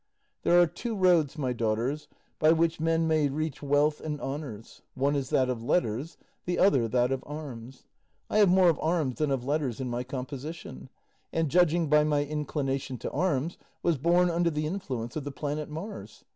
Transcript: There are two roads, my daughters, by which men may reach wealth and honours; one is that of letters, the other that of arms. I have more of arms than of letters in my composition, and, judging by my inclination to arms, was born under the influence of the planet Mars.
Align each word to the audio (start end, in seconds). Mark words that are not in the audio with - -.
There 0.41 0.59
are 0.59 0.65
two 0.65 0.95
roads, 0.95 1.37
my 1.37 1.53
daughters, 1.53 2.07
by 2.39 2.53
which 2.53 2.79
men 2.79 3.07
may 3.07 3.29
reach 3.29 3.61
wealth 3.61 4.01
and 4.01 4.19
honours; 4.19 4.81
one 4.95 5.15
is 5.15 5.29
that 5.29 5.47
of 5.47 5.61
letters, 5.61 6.17
the 6.45 6.57
other 6.57 6.87
that 6.87 7.11
of 7.11 7.23
arms. 7.27 7.83
I 8.27 8.39
have 8.39 8.49
more 8.49 8.69
of 8.69 8.79
arms 8.79 9.19
than 9.19 9.29
of 9.29 9.45
letters 9.45 9.79
in 9.79 9.91
my 9.91 10.03
composition, 10.03 10.89
and, 11.31 11.49
judging 11.49 11.87
by 11.87 12.03
my 12.03 12.25
inclination 12.25 12.97
to 12.97 13.11
arms, 13.11 13.59
was 13.83 13.99
born 13.99 14.31
under 14.31 14.49
the 14.49 14.65
influence 14.65 15.15
of 15.15 15.23
the 15.23 15.31
planet 15.31 15.69
Mars. 15.69 16.23